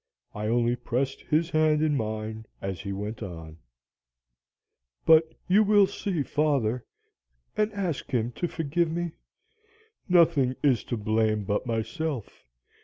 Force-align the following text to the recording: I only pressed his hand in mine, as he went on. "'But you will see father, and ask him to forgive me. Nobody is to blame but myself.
I 0.33 0.47
only 0.47 0.75
pressed 0.75 1.21
his 1.21 1.51
hand 1.51 1.83
in 1.83 1.95
mine, 1.95 2.47
as 2.59 2.81
he 2.81 2.91
went 2.91 3.21
on. 3.21 3.57
"'But 5.05 5.31
you 5.47 5.61
will 5.61 5.85
see 5.85 6.23
father, 6.23 6.83
and 7.55 7.71
ask 7.73 8.09
him 8.09 8.31
to 8.31 8.47
forgive 8.47 8.89
me. 8.89 9.11
Nobody 10.09 10.55
is 10.63 10.83
to 10.85 10.97
blame 10.97 11.43
but 11.43 11.67
myself. 11.67 12.43